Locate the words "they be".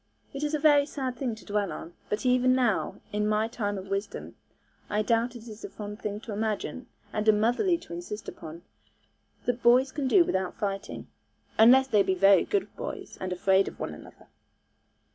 11.89-12.15